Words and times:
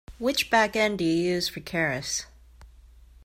Which 0.17 0.49
backend 0.49 0.97
do 0.97 1.03
you 1.03 1.11
use 1.13 1.47
for 1.47 1.59
Keras? 1.59 2.25